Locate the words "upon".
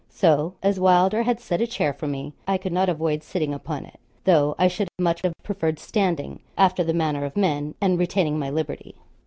3.53-3.85